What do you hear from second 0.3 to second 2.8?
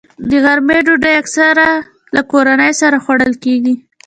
غرمې ډوډۍ اکثره له کورنۍ